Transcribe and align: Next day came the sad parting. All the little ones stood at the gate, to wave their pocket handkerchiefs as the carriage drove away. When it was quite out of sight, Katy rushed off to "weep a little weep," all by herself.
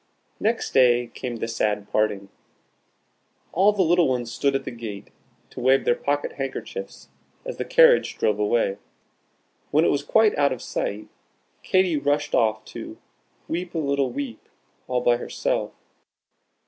Next 0.39 0.71
day 0.71 1.11
came 1.13 1.35
the 1.35 1.47
sad 1.47 1.87
parting. 1.91 2.29
All 3.53 3.71
the 3.71 3.83
little 3.83 4.07
ones 4.07 4.31
stood 4.31 4.55
at 4.55 4.63
the 4.63 4.71
gate, 4.71 5.09
to 5.51 5.59
wave 5.59 5.85
their 5.85 5.93
pocket 5.93 6.31
handkerchiefs 6.37 7.09
as 7.45 7.57
the 7.57 7.65
carriage 7.65 8.17
drove 8.17 8.39
away. 8.39 8.77
When 9.69 9.85
it 9.85 9.91
was 9.91 10.01
quite 10.03 10.35
out 10.39 10.51
of 10.53 10.63
sight, 10.63 11.07
Katy 11.61 11.97
rushed 11.97 12.33
off 12.33 12.65
to 12.73 12.97
"weep 13.47 13.75
a 13.75 13.77
little 13.77 14.09
weep," 14.11 14.49
all 14.87 15.01
by 15.01 15.17
herself. 15.17 15.71